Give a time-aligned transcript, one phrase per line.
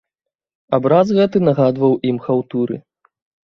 [0.77, 2.85] Абраз гэты нагадваў ім хаўтуры.